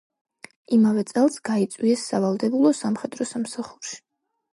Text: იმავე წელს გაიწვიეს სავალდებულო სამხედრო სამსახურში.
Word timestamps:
იმავე 0.77 1.03
წელს 1.11 1.35
გაიწვიეს 1.49 2.05
სავალდებულო 2.13 2.71
სამხედრო 2.79 3.29
სამსახურში. 3.33 4.01